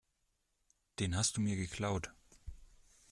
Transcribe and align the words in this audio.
Den 0.97 1.15
hast 1.15 1.37
du 1.37 1.41
mir 1.41 1.55
geklaut. 1.55 2.11